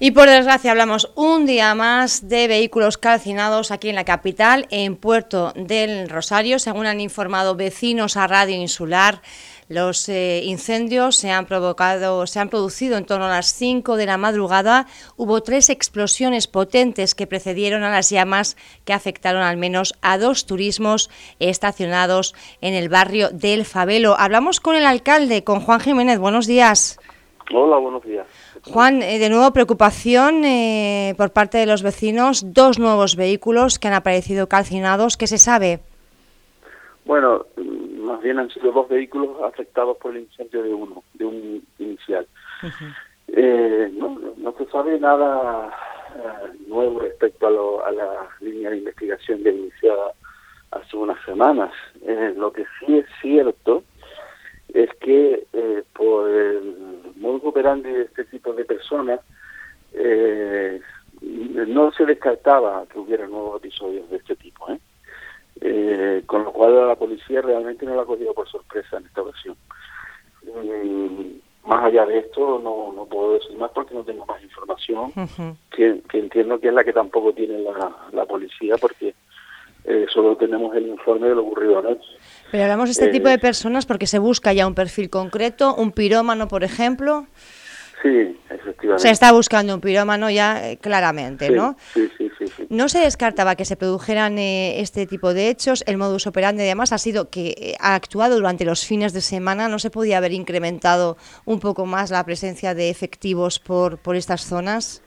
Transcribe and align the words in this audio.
Y 0.00 0.10
por 0.10 0.28
desgracia 0.28 0.72
hablamos 0.72 1.12
un 1.14 1.46
día 1.46 1.72
más 1.76 2.28
de 2.28 2.48
vehículos 2.48 2.98
calcinados 2.98 3.70
aquí 3.70 3.90
en 3.90 3.94
la 3.94 4.04
capital, 4.04 4.66
en 4.70 4.96
Puerto 4.96 5.52
del 5.54 6.08
Rosario. 6.08 6.58
Según 6.58 6.86
han 6.86 7.00
informado 7.00 7.54
vecinos 7.54 8.16
a 8.16 8.26
Radio 8.26 8.56
Insular, 8.56 9.22
los 9.68 10.08
eh, 10.08 10.42
incendios 10.44 11.16
se 11.16 11.30
han 11.30 11.46
provocado, 11.46 12.26
se 12.26 12.40
han 12.40 12.48
producido 12.48 12.98
en 12.98 13.04
torno 13.04 13.26
a 13.26 13.36
las 13.36 13.54
5 13.54 13.96
de 13.96 14.06
la 14.06 14.16
madrugada. 14.16 14.88
Hubo 15.16 15.44
tres 15.44 15.70
explosiones 15.70 16.48
potentes 16.48 17.14
que 17.14 17.28
precedieron 17.28 17.84
a 17.84 17.90
las 17.92 18.10
llamas 18.10 18.56
que 18.84 18.94
afectaron 18.94 19.42
al 19.42 19.58
menos 19.58 19.94
a 20.02 20.18
dos 20.18 20.46
turismos 20.46 21.08
estacionados 21.38 22.34
en 22.60 22.74
el 22.74 22.88
barrio 22.88 23.30
del 23.30 23.64
Fabelo. 23.64 24.18
Hablamos 24.18 24.58
con 24.58 24.74
el 24.74 24.86
alcalde, 24.86 25.44
con 25.44 25.60
Juan 25.60 25.78
Jiménez. 25.78 26.18
Buenos 26.18 26.48
días. 26.48 26.98
Hola, 27.52 27.76
buenos 27.76 28.02
días. 28.04 28.26
Juan, 28.62 29.02
eh, 29.02 29.18
de 29.18 29.28
nuevo 29.28 29.52
preocupación 29.52 30.44
eh, 30.44 31.14
por 31.18 31.30
parte 31.30 31.58
de 31.58 31.66
los 31.66 31.82
vecinos, 31.82 32.54
dos 32.54 32.78
nuevos 32.78 33.16
vehículos 33.16 33.78
que 33.78 33.88
han 33.88 33.94
aparecido 33.94 34.48
calcinados, 34.48 35.16
¿qué 35.16 35.26
se 35.26 35.36
sabe? 35.36 35.80
Bueno, 37.04 37.44
más 37.98 38.22
bien 38.22 38.38
han 38.38 38.50
sido 38.50 38.72
dos 38.72 38.88
vehículos 38.88 39.36
afectados 39.42 39.98
por 39.98 40.16
el 40.16 40.22
incendio 40.22 40.62
de 40.62 40.72
uno, 40.72 41.02
de 41.14 41.24
un 41.26 41.62
inicial. 41.78 42.26
Eh, 43.28 43.90
no, 43.92 44.54
se 44.56 44.66
sabe 44.66 44.98
nada 45.00 45.74
nuevo 46.68 47.00
respecto 47.00 47.46
a, 47.46 47.88
a, 47.88 47.92
la 47.92 48.28
línea 48.40 48.70
de 48.70 48.78
investigación 48.78 49.42
ya 49.42 49.50
iniciada 49.50 50.12
hace 50.70 50.96
unas 50.96 51.22
semanas. 51.24 51.72
lo 52.36 52.52
que 52.52 52.64
sí 52.78 52.98
es 52.98 53.06
cierto 53.20 53.82
es 54.72 54.88
que 55.00 55.46
por 55.94 56.28
el 56.28 56.76
modo 57.16 57.40
operandi 57.64 57.90
de 57.90 58.02
este 58.02 58.24
tipo 58.24 58.52
de 58.52 58.64
personas, 58.64 59.20
eh, 59.94 60.80
no 61.20 61.92
se 61.92 62.04
descartaba 62.04 62.84
que 62.86 62.98
hubiera 62.98 63.26
nuevos 63.26 63.56
episodios 63.56 64.08
de 64.10 64.16
este 64.16 64.36
tipo. 64.36 64.70
¿eh? 64.70 64.78
Eh, 65.60 66.22
con 66.26 66.44
lo 66.44 66.52
cual 66.52 66.88
la 66.88 66.96
policía 66.96 67.40
realmente 67.40 67.86
no 67.86 67.94
la 67.94 68.02
ha 68.02 68.06
cogido 68.06 68.34
por 68.34 68.48
sorpresa 68.48 68.98
en 68.98 69.06
esta 69.06 69.22
ocasión. 69.22 69.56
más 71.64 71.84
allá 71.84 72.04
de 72.04 72.18
esto 72.18 72.60
no, 72.62 72.92
no 72.92 73.06
puedo 73.06 73.34
decir 73.34 73.56
más 73.56 73.70
porque 73.70 73.94
no 73.94 74.02
tengo 74.04 74.26
más 74.26 74.42
información, 74.42 75.12
que, 75.70 76.02
entiendo 76.12 76.58
que 76.58 76.68
es 76.68 76.74
la 76.74 76.84
que 76.84 76.92
tampoco 76.92 77.32
tiene 77.32 77.58
la, 77.60 77.96
la 78.12 78.26
policía 78.26 78.76
porque 78.78 79.14
solo 80.12 80.36
tenemos 80.36 80.74
el 80.76 80.86
informe 80.86 81.28
de 81.28 81.34
lo 81.34 81.42
ocurrido 81.42 81.78
anoche. 81.78 82.06
Pero 82.50 82.64
hablamos 82.64 82.86
de 82.86 82.92
este 82.92 83.08
tipo 83.08 83.28
de 83.28 83.34
eh, 83.34 83.38
personas 83.38 83.84
porque 83.84 84.06
se 84.06 84.20
busca 84.20 84.52
ya 84.52 84.66
un 84.66 84.74
perfil 84.74 85.10
concreto, 85.10 85.74
un 85.74 85.90
pirómano, 85.90 86.46
por 86.46 86.62
ejemplo. 86.62 87.26
Sí, 88.00 88.36
efectivamente. 88.48 89.02
Se 89.02 89.10
está 89.10 89.32
buscando 89.32 89.74
un 89.74 89.80
pirómano 89.80 90.30
ya 90.30 90.70
eh, 90.70 90.76
claramente, 90.76 91.50
¿no? 91.50 91.76
Sí, 91.94 92.08
sí, 92.16 92.30
sí, 92.38 92.66
No 92.68 92.88
se 92.88 93.00
descartaba 93.00 93.56
que 93.56 93.64
se 93.64 93.76
produjeran 93.76 94.38
eh, 94.38 94.80
este 94.80 95.06
tipo 95.06 95.34
de 95.34 95.48
hechos. 95.48 95.82
El 95.86 95.96
modus 95.96 96.26
operandi, 96.26 96.62
además, 96.62 96.92
ha 96.92 96.98
sido 96.98 97.28
que 97.28 97.74
ha 97.80 97.94
actuado 97.94 98.36
durante 98.36 98.64
los 98.64 98.86
fines 98.86 99.12
de 99.12 99.20
semana. 99.20 99.68
¿No 99.68 99.78
se 99.78 99.90
podía 99.90 100.18
haber 100.18 100.32
incrementado 100.32 101.16
un 101.46 101.60
poco 101.60 101.86
más 101.86 102.10
la 102.10 102.24
presencia 102.24 102.74
de 102.74 102.90
efectivos 102.90 103.58
por, 103.58 103.98
por 103.98 104.16
estas 104.16 104.44
zonas? 104.44 105.02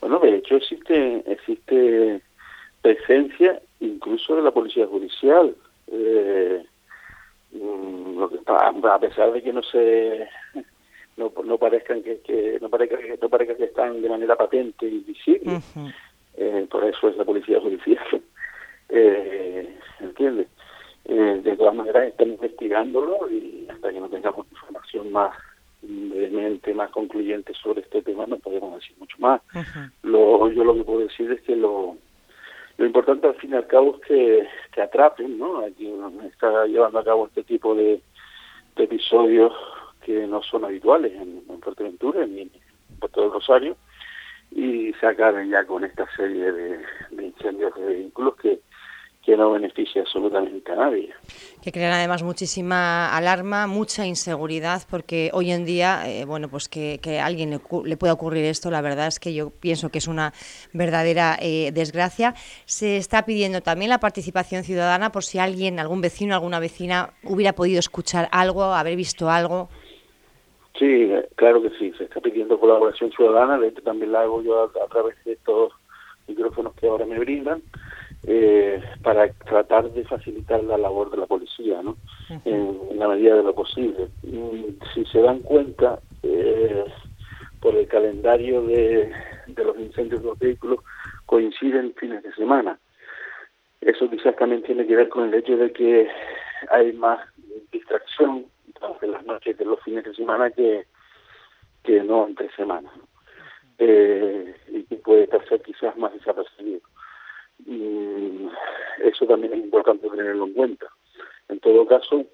Bueno, 0.00 0.18
de 0.18 0.36
hecho 0.36 0.56
existe, 0.56 1.24
existe 1.26 2.20
presencia 2.84 3.62
incluso 3.80 4.36
de 4.36 4.42
la 4.42 4.50
policía 4.50 4.86
judicial. 4.86 5.56
Eh, 5.86 6.62
mm, 7.52 8.18
lo 8.18 8.28
que, 8.28 8.38
a 8.46 8.98
pesar 8.98 9.32
de 9.32 9.42
que 9.42 9.52
no 9.54 9.62
se 9.62 10.28
no, 11.16 11.32
no 11.44 11.56
parezcan 11.56 12.02
que, 12.02 12.58
no 12.60 12.68
parezca 12.68 12.98
que 12.98 13.18
no 13.20 13.28
parezca 13.30 13.56
que 13.56 13.64
están 13.64 14.02
de 14.02 14.08
manera 14.08 14.36
patente 14.36 14.86
y 14.86 14.98
visible 14.98 15.60
eh, 16.36 16.66
por 16.70 16.84
eso 16.84 17.08
es 17.08 17.16
la 17.16 17.24
policía 17.24 17.60
judicial. 17.60 18.04
Eh, 18.90 19.76
entiende 19.98 20.46
eh, 21.06 21.40
de 21.42 21.56
todas 21.56 21.74
maneras 21.74 22.06
están 22.06 22.28
investigándolo 22.28 23.28
y 23.30 23.66
hasta 23.68 23.90
que 23.90 23.98
no 23.98 24.10
tengamos 24.10 24.46
información 24.52 25.10
más 25.10 25.34
vehemente, 25.80 26.74
más 26.74 26.90
concluyente 26.90 27.54
sobre 27.54 27.80
este 27.80 28.02
tema 28.02 28.26
no 28.26 28.36
podemos 28.36 28.74
decir 28.74 28.94
mucho 28.98 29.16
más. 29.18 29.40
Lo 30.02 30.50
yo 30.50 30.64
lo 30.64 30.74
que 30.74 30.84
puedo 30.84 31.00
decir 31.00 31.32
es 31.32 31.40
que 31.40 31.56
lo 31.56 31.96
lo 32.76 32.86
importante 32.86 33.26
al 33.26 33.34
fin 33.36 33.52
y 33.52 33.56
al 33.56 33.66
cabo 33.66 33.96
es 33.96 34.06
que, 34.06 34.48
que 34.72 34.82
atrapen 34.82 35.38
¿no? 35.38 35.58
a 35.58 35.70
quien 35.70 36.20
está 36.24 36.66
llevando 36.66 36.98
a 36.98 37.04
cabo 37.04 37.26
este 37.26 37.44
tipo 37.44 37.74
de, 37.74 38.00
episodios 38.76 39.52
que 40.04 40.26
no 40.26 40.42
son 40.42 40.64
habituales 40.64 41.12
en, 41.12 41.44
en 41.48 41.60
Fuerteventura 41.60 42.26
ni 42.26 42.40
en 42.40 42.50
Puerto 42.98 43.20
del 43.22 43.30
Rosario 43.30 43.76
y 44.50 44.92
se 44.94 45.06
acaben 45.06 45.48
ya 45.48 45.64
con 45.64 45.84
esta 45.84 46.06
serie 46.16 46.50
de, 46.50 46.80
de 47.10 47.24
incendios 47.24 47.72
de 47.76 47.86
vehículos 47.86 48.34
que 48.36 48.60
que 49.24 49.36
no 49.36 49.52
beneficia 49.52 50.02
absolutamente 50.02 50.70
a 50.72 50.76
nadie. 50.76 51.10
Que 51.62 51.72
crean 51.72 51.92
además 51.92 52.22
muchísima 52.22 53.16
alarma, 53.16 53.66
mucha 53.66 54.06
inseguridad, 54.06 54.82
porque 54.90 55.30
hoy 55.32 55.50
en 55.50 55.64
día, 55.64 56.02
eh, 56.06 56.24
bueno, 56.26 56.48
pues 56.48 56.68
que, 56.68 57.00
a 57.18 57.24
alguien 57.24 57.50
le, 57.84 57.96
pueda 57.96 58.12
ocurrir 58.12 58.44
esto, 58.44 58.70
la 58.70 58.82
verdad 58.82 59.06
es 59.06 59.18
que 59.18 59.32
yo 59.32 59.50
pienso 59.50 59.90
que 59.90 59.98
es 59.98 60.08
una 60.08 60.32
verdadera 60.72 61.38
eh, 61.40 61.70
desgracia. 61.72 62.34
Se 62.66 62.98
está 62.98 63.24
pidiendo 63.24 63.62
también 63.62 63.88
la 63.88 63.98
participación 63.98 64.62
ciudadana 64.62 65.10
por 65.10 65.24
si 65.24 65.38
alguien, 65.38 65.80
algún 65.80 66.02
vecino, 66.02 66.34
alguna 66.34 66.60
vecina 66.60 67.14
hubiera 67.22 67.54
podido 67.54 67.78
escuchar 67.78 68.28
algo, 68.30 68.64
haber 68.64 68.96
visto 68.96 69.30
algo. 69.30 69.68
Sí, 70.78 71.10
claro 71.36 71.62
que 71.62 71.70
sí, 71.78 71.92
se 71.96 72.04
está 72.04 72.20
pidiendo 72.20 72.58
colaboración 72.58 73.10
ciudadana, 73.12 73.58
de 73.58 73.68
hecho 73.68 73.80
también 73.82 74.12
la 74.12 74.22
hago 74.22 74.42
yo 74.42 74.64
a 74.64 74.88
través 74.90 75.14
de 75.24 75.32
estos 75.32 75.72
micrófonos 76.26 76.74
que 76.74 76.88
ahora 76.88 77.06
me 77.06 77.18
brindan 77.18 77.62
eh, 78.26 78.82
para 79.02 79.30
tratar 79.32 79.90
de 79.90 80.04
facilitar 80.04 80.64
la 80.64 80.78
labor 80.78 81.10
de 81.10 81.18
la 81.18 81.26
policía, 81.26 81.82
¿no? 81.82 81.96
en, 82.44 82.98
la 82.98 83.08
medida 83.08 83.36
de 83.36 83.42
lo 83.42 83.54
posible. 83.54 84.08
si 84.94 85.04
se 85.06 85.20
dan 85.20 85.40
cuenta, 85.40 86.00
eh, 86.22 86.84
por 87.60 87.74
el 87.74 87.86
calendario 87.86 88.62
de, 88.62 89.10
de 89.46 89.64
los 89.64 89.78
incendios 89.78 90.22
de 90.22 90.28
los 90.28 90.38
vehículos, 90.38 90.80
coinciden 91.26 91.94
fines 91.94 92.22
de 92.22 92.32
semana. 92.34 92.78
Eso 93.80 94.08
quizás 94.08 94.36
también 94.36 94.62
tiene 94.62 94.86
que 94.86 94.96
ver 94.96 95.08
con 95.08 95.28
el 95.28 95.34
hecho 95.34 95.56
de 95.56 95.72
que 95.72 96.08
hay 96.70 96.92
más 96.94 97.20
distracción 97.72 98.46
en 99.02 99.12
las 99.12 99.24
noches 99.24 99.56
de 99.58 99.64
los 99.64 99.80
fines 99.82 100.04
de 100.04 100.14
semana 100.14 100.50
que, 100.50 100.86
que 101.82 102.02
no 102.02 102.26
entre 102.26 102.50
semanas. 102.54 102.92
Eh, 103.78 104.54
y 104.68 104.84
que 104.84 104.96
puede 104.96 105.28
ser 105.48 105.60
quizás 105.62 105.96
más 105.96 106.12
desapercibido 106.14 106.80
y 107.66 108.48
eso 109.02 109.26
también 109.26 109.52
es 109.54 109.60
importante 109.60 110.08
tenerlo 110.08 110.46
en 110.46 110.52
cuenta. 110.54 110.86
En 111.48 111.60
todo 111.60 111.86
caso, 111.86 112.24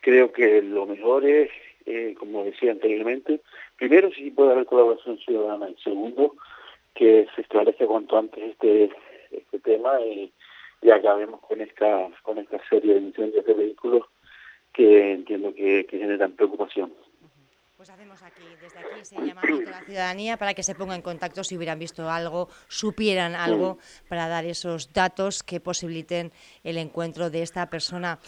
creo 0.00 0.32
que 0.32 0.62
lo 0.62 0.86
mejor 0.86 1.24
es, 1.24 1.50
eh, 1.86 2.14
como 2.18 2.44
decía 2.44 2.72
anteriormente, 2.72 3.40
primero 3.76 4.10
si 4.12 4.30
puede 4.30 4.52
haber 4.52 4.66
colaboración 4.66 5.18
ciudadana 5.18 5.70
y 5.70 5.76
segundo 5.82 6.34
que 6.94 7.26
se 7.34 7.42
esclarezca 7.42 7.86
cuanto 7.86 8.18
antes 8.18 8.42
este 8.42 8.90
este 9.30 9.60
tema 9.60 10.00
y, 10.00 10.32
y 10.82 10.90
acabemos 10.90 11.40
con 11.40 11.60
esta 11.60 12.08
con 12.22 12.38
esta 12.38 12.58
serie 12.68 12.94
de 12.94 13.00
incendios 13.00 13.44
de 13.44 13.54
vehículos 13.54 14.06
que 14.72 15.12
entiendo 15.12 15.54
que 15.54 15.86
generan 15.88 16.32
preocupación. 16.32 16.92
Pues 17.80 17.88
hacemos 17.88 18.22
aquí, 18.22 18.44
desde 18.60 18.78
aquí 18.78 19.00
ese 19.00 19.16
llamamiento 19.16 19.70
a 19.70 19.80
la 19.80 19.84
ciudadanía 19.86 20.36
para 20.36 20.52
que 20.52 20.62
se 20.62 20.74
ponga 20.74 20.94
en 20.94 21.00
contacto 21.00 21.42
si 21.42 21.56
hubieran 21.56 21.78
visto 21.78 22.10
algo, 22.10 22.50
supieran 22.68 23.34
algo, 23.34 23.78
para 24.06 24.28
dar 24.28 24.44
esos 24.44 24.92
datos 24.92 25.42
que 25.42 25.60
posibiliten 25.60 26.30
el 26.62 26.76
encuentro 26.76 27.30
de 27.30 27.40
esta 27.40 27.70
persona. 27.70 28.18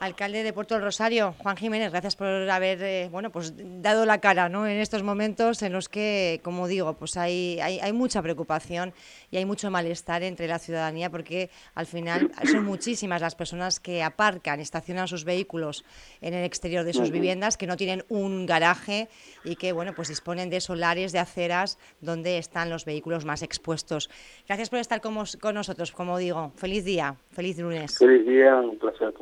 Alcalde 0.00 0.42
de 0.42 0.54
Puerto 0.54 0.74
del 0.74 0.82
Rosario, 0.82 1.34
Juan 1.36 1.58
Jiménez, 1.58 1.90
gracias 1.90 2.16
por 2.16 2.26
haber 2.26 2.82
eh, 2.82 3.08
bueno, 3.12 3.28
pues 3.30 3.52
dado 3.82 4.06
la 4.06 4.18
cara 4.18 4.48
¿no? 4.48 4.66
en 4.66 4.78
estos 4.78 5.02
momentos 5.02 5.62
en 5.62 5.74
los 5.74 5.90
que, 5.90 6.40
como 6.42 6.68
digo, 6.68 6.94
pues 6.94 7.18
hay, 7.18 7.60
hay, 7.60 7.80
hay, 7.80 7.92
mucha 7.92 8.22
preocupación 8.22 8.94
y 9.30 9.36
hay 9.36 9.44
mucho 9.44 9.70
malestar 9.70 10.22
entre 10.22 10.48
la 10.48 10.58
ciudadanía 10.58 11.10
porque 11.10 11.50
al 11.74 11.84
final 11.84 12.30
son 12.50 12.64
muchísimas 12.64 13.20
las 13.20 13.34
personas 13.34 13.78
que 13.78 14.02
aparcan, 14.02 14.58
estacionan 14.60 15.06
sus 15.06 15.24
vehículos 15.24 15.84
en 16.22 16.32
el 16.32 16.46
exterior 16.46 16.84
de 16.84 16.94
sus 16.94 17.10
viviendas, 17.10 17.58
que 17.58 17.66
no 17.66 17.76
tienen 17.76 18.02
un 18.08 18.46
garaje 18.46 19.10
y 19.44 19.56
que 19.56 19.72
bueno, 19.72 19.92
pues 19.94 20.08
disponen 20.08 20.48
de 20.48 20.62
solares, 20.62 21.12
de 21.12 21.18
aceras 21.18 21.78
donde 22.00 22.38
están 22.38 22.70
los 22.70 22.86
vehículos 22.86 23.26
más 23.26 23.42
expuestos. 23.42 24.08
Gracias 24.46 24.70
por 24.70 24.78
estar 24.78 25.02
con, 25.02 25.14
con 25.42 25.54
nosotros, 25.54 25.92
como 25.92 26.16
digo. 26.16 26.52
Feliz 26.56 26.86
día, 26.86 27.16
feliz 27.32 27.58
lunes. 27.58 27.98
Feliz 27.98 28.26
día, 28.26 28.56
un 28.56 28.78
placer 28.78 29.12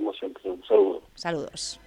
Saludos. 1.14 1.80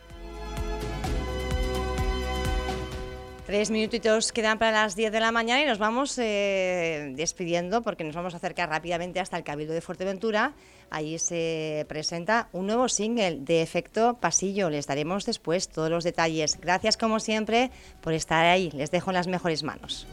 Tres 3.45 3.69
minutitos 3.69 4.31
quedan 4.31 4.57
para 4.59 4.71
las 4.71 4.95
10 4.95 5.11
de 5.11 5.19
la 5.19 5.33
mañana 5.33 5.61
y 5.61 5.65
nos 5.65 5.77
vamos 5.77 6.17
eh, 6.19 7.11
despidiendo 7.15 7.81
porque 7.81 8.05
nos 8.05 8.15
vamos 8.15 8.33
a 8.33 8.37
acercar 8.37 8.69
rápidamente 8.69 9.19
hasta 9.19 9.35
el 9.35 9.43
Cabildo 9.43 9.73
de 9.73 9.81
Fuerteventura. 9.81 10.53
Allí 10.89 11.19
se 11.19 11.85
presenta 11.89 12.47
un 12.53 12.67
nuevo 12.67 12.87
single 12.87 13.39
de 13.41 13.61
efecto 13.61 14.13
pasillo. 14.21 14.69
Les 14.69 14.87
daremos 14.87 15.25
después 15.25 15.67
todos 15.67 15.89
los 15.89 16.05
detalles. 16.05 16.61
Gracias 16.61 16.95
como 16.95 17.19
siempre 17.19 17.71
por 17.99 18.13
estar 18.13 18.45
ahí. 18.45 18.71
Les 18.71 18.89
dejo 18.89 19.09
en 19.09 19.15
las 19.15 19.27
mejores 19.27 19.63
manos. 19.63 20.07